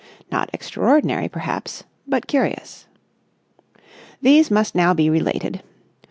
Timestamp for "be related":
4.95-5.61